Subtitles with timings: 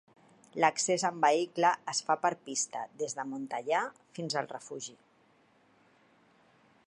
[0.63, 3.83] L'accés amb vehicle es fa per pista, des de Montellà,
[4.19, 4.97] fins al refugi.